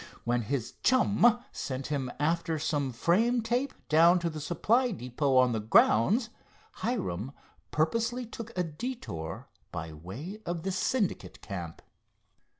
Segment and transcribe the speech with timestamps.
[0.23, 5.51] When his chum sent him after some frame tape, down to the supply depot on
[5.51, 6.31] the grounds,
[6.77, 7.33] Hiram
[7.69, 11.83] purposely took a detour by way of the Syndicate camp.